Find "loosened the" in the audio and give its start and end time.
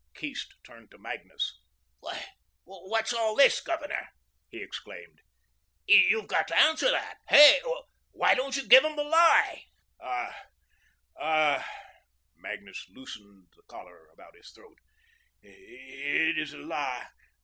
12.89-13.61